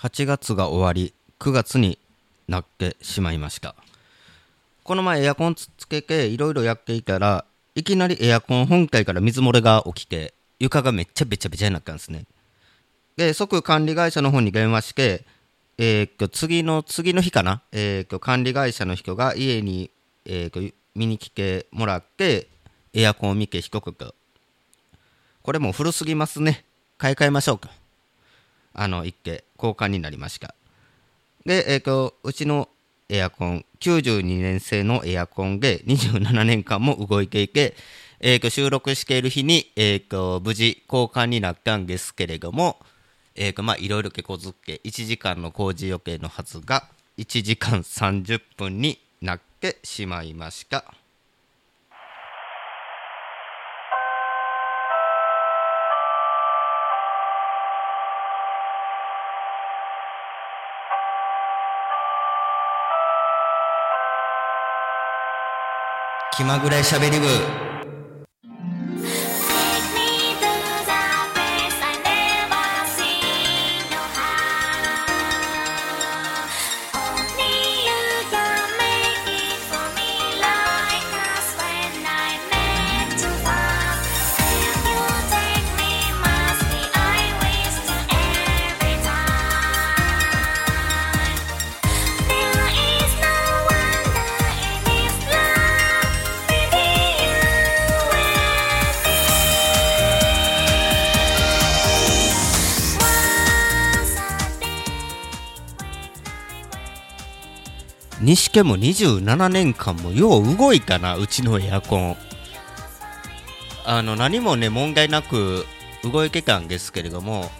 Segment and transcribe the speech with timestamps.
[0.00, 1.98] 8月が終わり9月に
[2.48, 3.74] なってしまいました。
[4.82, 7.44] この前エアコンつけていろいろやっていたら
[7.74, 12.24] いきなりエアコン本体から水漏れが起きて床がめっちゃべちゃべちゃになったんですね。
[13.18, 15.26] で即管理会社の方に電話して
[15.76, 19.90] えー、っと次の次の日かな、えー、っと管理会社の人が家に、
[20.24, 22.48] えー、っと見に来てもらって
[22.94, 23.94] エアコンを見て低く
[25.42, 26.64] これも古すぎますね。
[26.96, 27.79] 買い替えましょうか。
[28.74, 30.54] あの一軒交換になりました
[31.44, 32.68] で、えーと、うちの
[33.08, 37.74] エアコン92年製のエアコンで27年間も動いていて、
[38.20, 42.78] えーと、収録している日に、えーと、無事交換になったんですけれども、
[43.34, 46.84] えーとまあ、いろいろ手こずって1時間の工事予定のはずが
[47.18, 50.84] 1時間30分になってしまいました。
[66.40, 67.26] 気まぐれしゃべり部
[108.30, 112.16] 西家も27年間もよう動いたなうちのエアコン。
[113.84, 115.66] あの何もね問題なく
[116.04, 117.50] 動いてたんですけれども、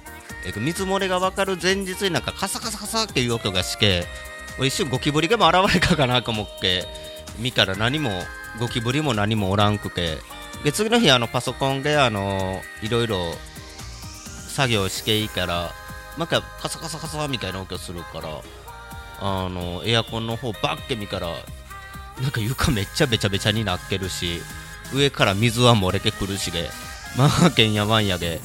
[0.46, 4.04] えっと、水漏れが分かる前日になんかカサカサカサっていう音がして
[4.60, 6.84] 一瞬ゴキブリがも現れたかなと思って
[7.40, 8.10] 見たら何も
[8.60, 10.18] ゴキブリも何もおらんくて。
[10.62, 13.32] で次の日あのパソコンであのいろいろ
[14.48, 15.72] 作業していいから
[16.18, 18.28] なんかカサカサカサみたいな音がするから
[19.20, 21.28] あのエアコンの方バッて見たら
[22.20, 24.40] なんか床めっちゃべちゃべちゃになってるし
[24.94, 26.68] 上から水は漏れてくるしで
[27.16, 28.40] まあけんやまんやで。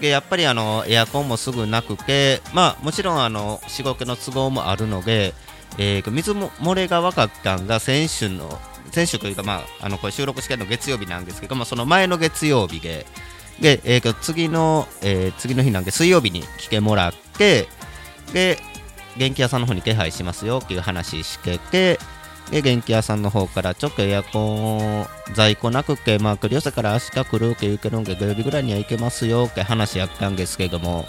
[0.00, 5.34] でやっぱりあのエアコンもすぐなくてまあもちろんあの仕事の都合もあるので、
[5.76, 8.60] えー、水も漏れが分かったんが先週の
[8.92, 13.06] 先週というかまああのこれ収録してるの月曜日なんですけど、まあ、その前の月曜日で
[13.60, 17.66] で、えー、次の、えー、次の日なんで水曜日に来てもらって
[18.32, 18.58] で
[19.18, 21.98] 電気屋さんの方に手配しますよっていう話してて、
[22.50, 31.04] で、電気屋さんの方からちょっとエアコン在庫なくて、まあ、繰り寄せから明日来るって言うけど、土曜日ぐらいには行けますよって話やったんですけども、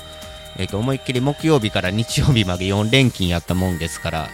[0.57, 4.27] えっ、ー、と、思いっきり木曜日から日曜日まで4連勤やったもんですから、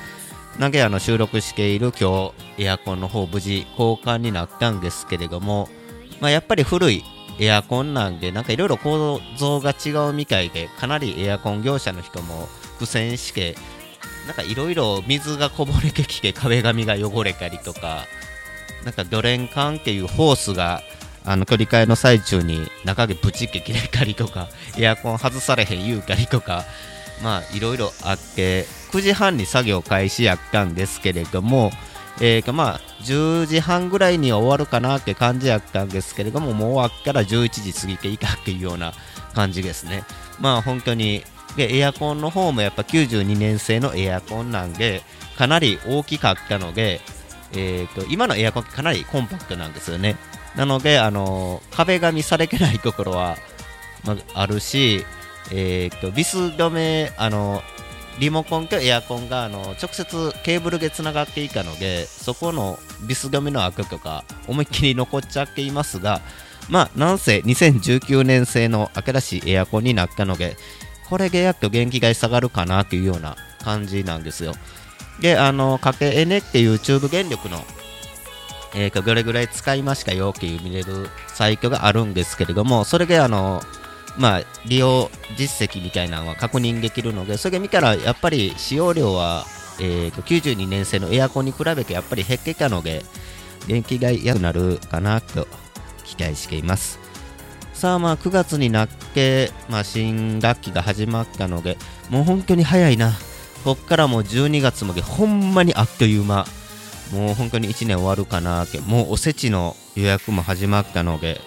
[0.59, 5.69] 投げあの収録している今日、エアコンの方無事交換になったんですけれども、
[6.21, 7.03] まあ、やっぱり古い
[7.39, 12.47] エアコンなんで、なんかいろいろ構造が違うみたいで、かなりエアコン業者の人も
[12.77, 13.55] 苦戦して、
[14.27, 18.05] なんかいろいろ水がこぼれてきて壁紙が汚れたりとか、
[18.83, 20.81] なんかドレン管っていうホースが
[21.25, 24.47] あの取り替えの最中に中でブチって切れたりとか、
[24.77, 26.63] エアコン外されへん言うたりとか、
[27.23, 31.71] まあいろいろあって、9時半に作業開始やったんですけれども、
[32.21, 38.93] えー、まあ10時半ぐらいには終わるかなって感じやったんですけれども、もう終わったら11時過ぎていたっていうような
[39.33, 40.03] 感じですね。
[40.39, 41.23] まあ本当に
[41.55, 45.01] でエアコンの方もやっぱ92年製のエアコンなんで
[45.37, 47.01] かなり大きかったので、
[47.53, 50.15] えーと、今のエアコンかなりコンパクトなんですよね。
[50.55, 53.35] なので、あのー、壁紙されてないところは、
[54.05, 55.05] まあ、るし、
[55.51, 57.75] えーと、ビス止め、あのー、
[58.19, 66.21] リモコンとエアコンがあの直接ケーブルでつながっていたのでそこのビス止めの悪とか思いっきり残っちゃっていますが
[66.69, 70.55] まあなんせ2019年製の新しいエアコンになったので
[71.09, 74.53] これでやっと元気が下がるかなというような感じなんですよ。
[75.19, 77.63] で、あの、かけエネっていうチューブ原力の、
[78.75, 83.61] えー、どれぐらい使いましたよっていう見れるサイトがあるんですけれども、それであの、
[84.17, 89.45] まあ、利用実績みたいなのは確認できるので、それ見たらやっぱり使用量は、
[89.79, 93.03] えー、92年製のエアコンに比べてやっぱり減ってたので、
[93.67, 95.47] 電気が安くなるかなと
[96.03, 97.04] 期待しています。
[97.75, 101.77] さあまあ9月になって、まあ、新学期が始まったので
[102.09, 103.11] もう本当に早いな。
[103.63, 106.45] こっからもう12月までほんまにあっという間。
[107.11, 111.39] もう本当に1年終わるかなってもうおせちの予約も始まったので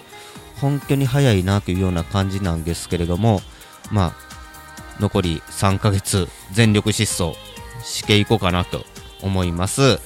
[0.61, 3.41] 本当に早いなというような感じなんですけれども
[3.91, 7.37] まあ残り3ヶ月全力疾走
[7.83, 8.85] していこうかなと
[9.21, 9.99] 思います。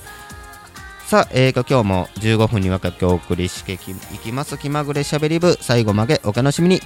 [1.13, 4.57] さあ、えー、と今日も15分にわたってお送りしていきます。
[4.57, 5.55] 気まぐれしゃべり部。
[5.61, 6.81] 最後までお楽しみに。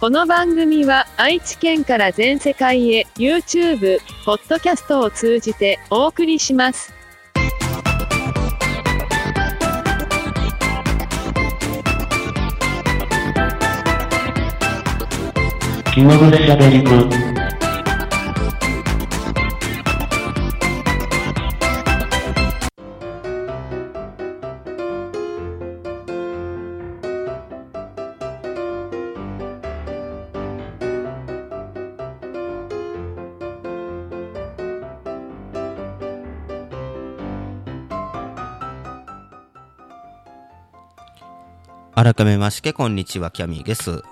[0.00, 6.92] この番組は愛知県から全世界へ YouTube、ポッドキャストを通じてお送りします。
[15.94, 17.31] 気まぐれしゃべり部
[41.94, 44.02] 改めましてこんにちはキャミーです。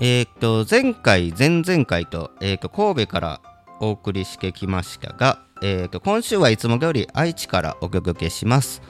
[0.00, 3.40] えー、っと前回前々回と,、えー、っと神戸から
[3.78, 8.82] お送りしてきましたが、えー、っと今週はいつもより愛知からお届けします。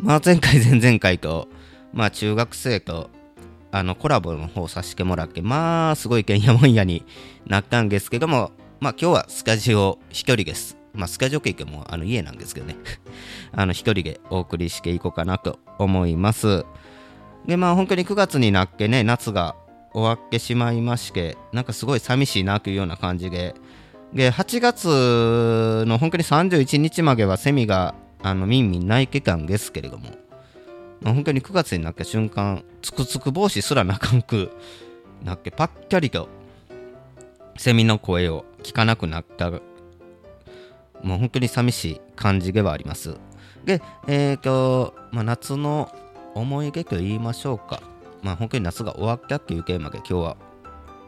[0.00, 1.46] まあ前回 前々回と
[1.92, 3.10] まあ中学生と
[3.70, 7.06] あのコラボの方させてもらってまあすごいけんやもんやに
[7.46, 8.50] なったんですけども
[8.80, 10.76] まあ今日はスカジオ一人です。
[10.94, 12.74] まあ、スカジオ経験もあの家なんですけどね。
[13.52, 16.66] あの一人でお送りしていこうかなと思います。
[17.46, 19.56] でまあ本当に9月になってね夏が
[19.92, 23.54] 終わってしまいましてなんかすごい寂しいなというような感じで。
[24.12, 30.10] で8月の本当に31日まではセミがあのミンミン鳴いてたんですけれども、
[31.00, 34.50] まあ、本当に9月になった瞬間つくつく帽子すらなかんく
[35.22, 36.28] なってパッキャリと
[37.56, 39.52] セミの声を聞かなくなった。
[41.02, 43.16] もう本当に寂しい感じではあります。
[43.64, 45.94] でえっ、ー、と、まあ、夏の
[46.34, 47.82] 思い出と言いましょうか。
[48.22, 50.36] まあ本当に夏が終わったっていうテーマで今日は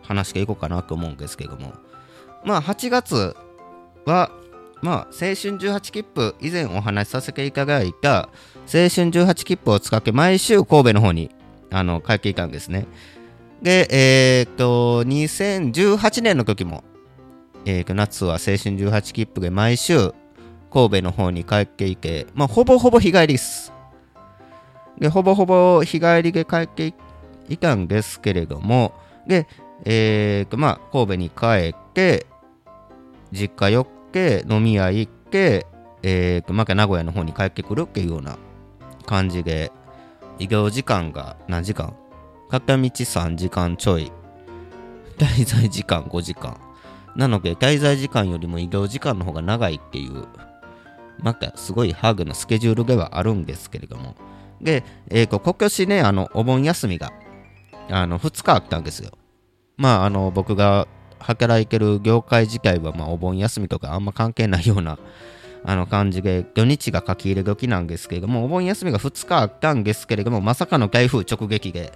[0.03, 1.73] 話していこうかなと思うんですけども。
[2.45, 3.37] まあ8月
[4.05, 4.31] は、
[4.81, 8.29] まあ青春18切符、以前お話しさせていただいた
[8.67, 11.31] 青春18切符を使って毎週神戸の方に
[11.71, 12.87] あの帰っていたんですね。
[13.63, 16.83] で、えっ、と、2018年の時も、
[17.65, 20.13] えー、夏は青春18切符で毎週
[20.73, 23.73] 神戸の方に帰っていて、まあほぼほぼ日帰りです。
[25.03, 26.95] で、ほぼほぼ日帰りで帰って
[27.49, 28.95] いたんですけれども、
[29.27, 29.49] で、
[29.85, 32.27] えー、まあ、神戸に帰って、
[33.33, 35.67] 実家寄って、飲み屋行って、
[36.05, 38.39] えー、また名古屋の方に帰ってくるっていうような
[39.05, 39.73] 感じで、
[40.39, 41.97] 移動時間が何時間？
[42.49, 44.13] 片道3時間ちょい。
[45.19, 46.57] 滞在時間5時間。
[47.17, 50.29] なので、滞在時間よりも移動時間の方が長いっていう、
[51.25, 54.15] なんかすごいハーグなスケジュールではあるんですけれども、
[54.63, 57.13] で、えー、今年ね、あの、お盆休みが、
[57.91, 59.11] あの、2日あったんですよ。
[59.77, 60.87] まあ、あの、僕が
[61.19, 64.99] 働いてる業界自体は、まあ、お盆休みとかあんま関係ないような、
[65.65, 71.93] あの感じで、土日が書き入れ時なんですけれども、お盆休みが2日あったんですけれども、まさかの台風直撃で、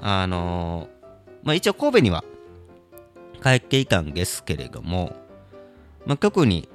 [0.00, 2.24] あのー、まあ、一応神戸には
[3.42, 5.16] 帰っていたんですけれども、
[6.06, 6.68] まあ、特に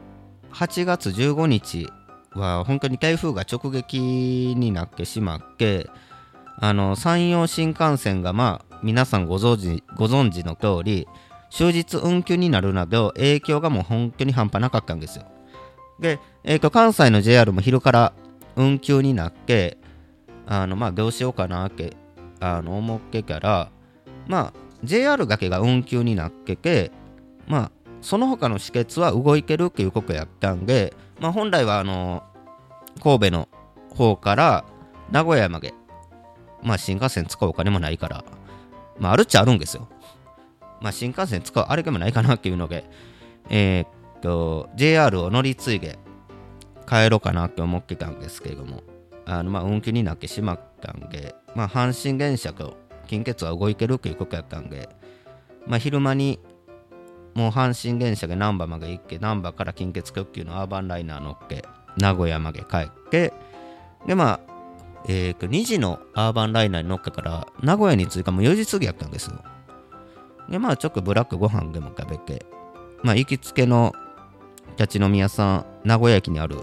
[0.51, 1.87] 8月15日
[2.33, 5.89] は本当に台風が直撃になってしまって
[6.57, 11.07] あの山陽新幹線がまあ皆さんご存知ご存知の通り
[11.49, 15.25] 終日運休になるなど影響がもう本当に半端なかったんですよ。
[15.99, 18.13] で、えー、と関西の JR も昼から
[18.55, 19.77] 運休になって
[20.45, 21.95] あのまあどうしようかなって
[22.39, 23.71] あの思ってから
[24.27, 26.91] まあ JR だけが運休になってて
[27.47, 27.71] まあ
[28.01, 32.23] その他の止血は動いてるっていうことやったんでまあ、本来はあの
[33.03, 33.49] 神戸の
[33.95, 34.65] 方から
[35.11, 35.73] 名古屋まで、
[36.63, 38.23] まあ、新幹線使うお金もないから、
[38.97, 39.87] まあ、あるっちゃあるんですよ。
[40.81, 42.89] まあ、新幹線使うあれでもないかなっていうので、
[43.49, 45.99] えー、っと、JR を乗り継いで
[46.87, 48.83] 帰ろうかなって思ってたんですけれども、
[49.25, 54.89] あのまあ運休になってしまったんで、まあ、阪神電車と近鉄は動いてるっていうことやったんで、
[55.67, 56.39] まあ、昼間に
[57.39, 61.63] もう阪神電車で難波まで行って難波から近鉄特急のアーバンライナー乗って
[61.95, 63.31] 名古屋まで帰って
[64.05, 64.49] でまあ
[65.07, 69.41] えー、2時のアーバンライナーに乗っけから名古屋に着いたもう4時過ぎやったんですよ。
[70.49, 72.45] でまあちょっとブラックご飯でも食べて
[73.01, 73.93] まあ行きつけの
[74.77, 76.57] 立ち飲み屋さん名古屋駅にある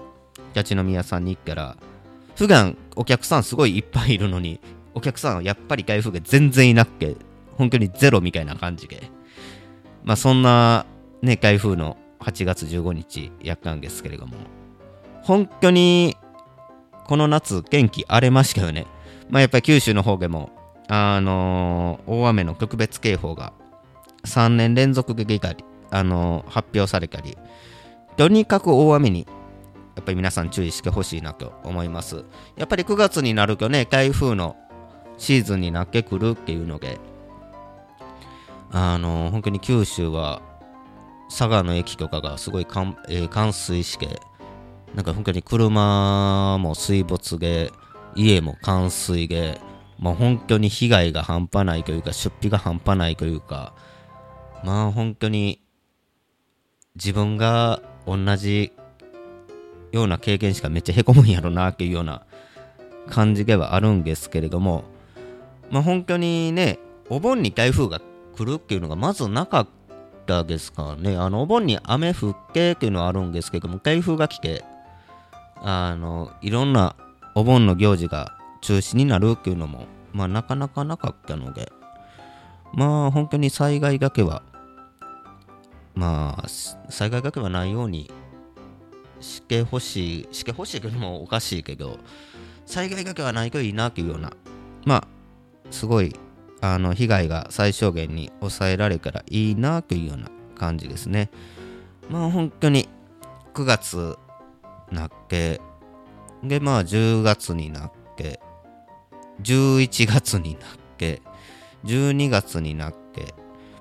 [0.54, 1.76] 立ち飲み屋さんに行ったら
[2.34, 4.60] 普段お客さんすごいいっぱいいるのに
[4.92, 7.16] お客さんはやっぱり台風が全然いなくて
[7.56, 9.15] 本当にゼロみたいな感じで。
[10.06, 10.86] まあ、そんな、
[11.20, 14.36] ね、台風の8月15日やったんですけれども、
[15.22, 16.16] 本当に、
[17.06, 18.86] この夏、天気荒れましたよね。
[19.28, 20.50] まあ、やっぱり九州の方でも、
[20.88, 23.52] あのー、大雨の特別警報が
[24.24, 27.36] 3年連続でたり、あの発表されたり、
[28.16, 29.26] とにかく大雨に
[29.96, 32.24] やっぱり皆さん注意してほしいなと思います。
[32.56, 34.56] やっぱり9月になるとね、台風の
[35.18, 37.00] シーズンになってくるっていうので、
[38.70, 40.42] あの本当に九州は
[41.28, 44.20] 佐賀の駅とかがすごいかん、えー冠水して、
[44.94, 47.72] なんか本当に車も水没で、
[48.14, 49.60] 家も冠水で、
[49.98, 53.74] もう本当に被害が半端ないというか、出費が半端ないというか、
[54.64, 55.60] まあ本当に
[56.94, 58.72] 自分が同じ
[59.92, 62.24] ような経験しかめっちゃへこむんやろなっていうような
[63.10, 64.84] 感じではあるんですけれども、
[65.70, 68.00] まあ本当にね、お盆に台風が
[68.36, 69.68] 来るっていうのがまずなかっ
[70.26, 74.64] たですからね、あのお盆に雨降ってっていうのはあるんですけども、台風が来て、
[75.56, 76.96] あのいろんな
[77.34, 81.72] お盆の行事が中止になるっていうのも、まあなかなかなかったので、
[82.74, 84.42] まあ本当に災害だけは、
[85.94, 86.48] まあ
[86.90, 88.10] 災害だけはないように
[89.20, 91.98] してほしい、してほしいけどもおかしいけど、
[92.66, 94.32] 災害だけはないといいなっていうような、
[94.84, 95.06] まあ
[95.70, 96.14] すごい
[96.60, 101.30] あの被害が最小限に抑えられたらいいなというような感じですね。
[102.08, 102.88] まあ本当に
[103.54, 104.18] 9月
[104.90, 105.60] なって、
[106.42, 108.40] でまあ10月になって、
[109.42, 110.60] 11月になっ
[110.96, 111.22] て、
[111.84, 113.34] 12月になって、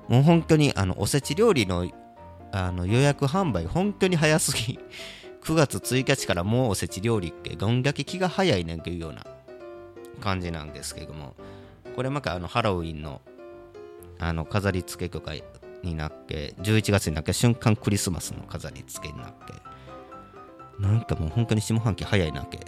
[0.07, 1.89] もう本当にあのおせち料理の
[2.51, 4.79] あの予約販売本当に早すぎ。
[5.43, 9.23] 9月1日からもうおせち料理ってどんだけ気が早いねんというような
[10.19, 11.35] 感じなんですけども、
[11.95, 13.21] これまたあのハロウィンの
[14.19, 15.33] あの飾り付けとか
[15.81, 19.53] になって、11月になって瞬間クリスマスの飾り付けになって、
[20.79, 22.59] なんかもう本当に下半期早いなって、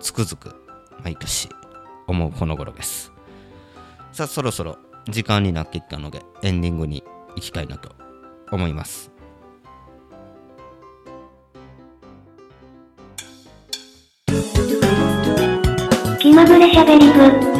[0.00, 0.54] つくづく
[1.02, 1.48] 毎年
[2.06, 3.12] 思うこの頃です。
[4.12, 7.04] さあ、そろそろ時間になってきたので、エンディングに
[7.36, 7.94] 行きたいなと
[8.50, 9.10] 思います。
[16.18, 17.51] 気まぐれしゃべり部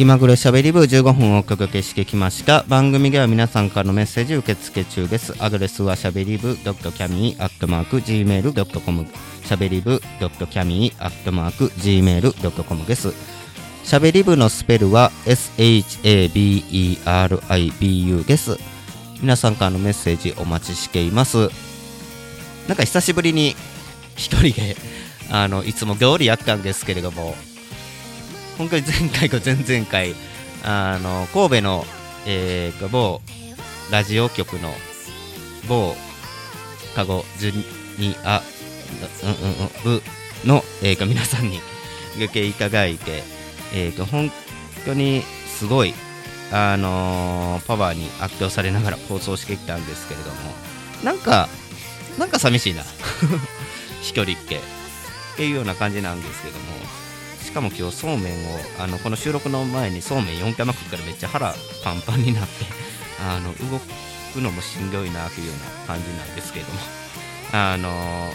[0.00, 2.64] 気まぐれしゃべり部15分をお届けしてきました。
[2.68, 5.34] 番組では皆さんからのメッセージ受付中です。
[5.40, 9.06] アドレスはしゃべり部 .cami.gmail.com
[9.44, 13.12] しゃべり部 .cami.gmail.com です。
[13.84, 18.56] しゃべり部のスペルは SHABERIBU です。
[19.20, 21.50] 皆さんからのメッセージお待ちしています。
[22.68, 23.54] なんか久しぶりに
[24.16, 24.78] 一人で
[25.30, 27.34] あのいつも通りやったんですけれども。
[28.60, 30.14] 本当に前回と前々回
[30.62, 31.84] あの神戸の、
[32.26, 33.22] えー、某
[33.90, 34.68] ラジオ局の
[35.66, 35.94] 某
[36.94, 37.54] カゴジュ
[37.98, 38.42] ニア、
[39.24, 40.02] うんうんうん、部
[40.46, 41.58] の、えーと皆さんに
[42.18, 43.22] ご経いただいて、
[43.72, 44.30] えーと本
[44.84, 45.94] 当にすごい、
[46.52, 50.36] あのーパワーに圧倒されながら放送してきたんですけれども
[51.02, 51.48] なんか
[52.18, 52.82] なんか寂しいな
[54.04, 54.60] 一人っけっ
[55.36, 57.09] ていうような感じなんですけども。
[57.50, 61.52] しかも今日そうめんをあのこの収録の前にそうめん4回まくったらめっちゃ腹
[61.82, 62.64] パンパンになって
[63.20, 66.78] あの動くのもしんどいなというような感じなんですけれども。
[67.52, 68.32] あの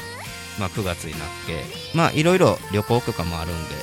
[0.59, 3.75] まあ、9月になっていろいろ旅行とかもあるんで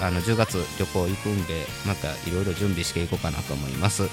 [0.00, 4.08] あの10月旅行行くんでまたいろいろ準備していこうかなと思います。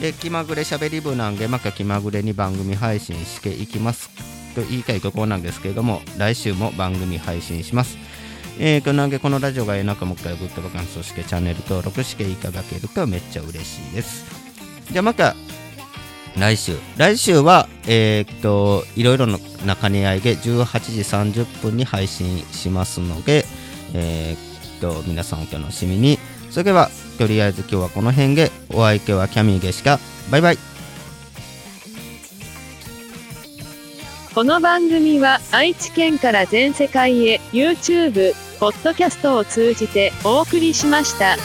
[0.00, 4.10] で気まぐれしゃべり部なんでまた気まぐれに番組配信していきます。
[4.54, 8.05] と言いたいところなんですけれども来週も番組配信します。
[8.58, 14.24] えーと、なんでこのラジオがええなかもう一回グッドボタンそしてチャンネル登録していただけるとめっちゃ嬉しいです。
[14.90, 15.34] じゃあまた
[16.38, 16.76] 来週。
[16.96, 19.38] 来週は、えーっと、いろいろな
[19.76, 23.44] 兼ね合いで18時30分に配信しますので、
[23.94, 26.18] えーっと、皆さんお楽しみに。
[26.50, 29.98] それでは、とりあえず今日はこの辺で、お相手はキャミーでした。
[30.30, 30.58] バイバイ。
[34.34, 41.36] この番組は愛知県から全世界へ YouTube、ポッドキャストを通じてお送りしました。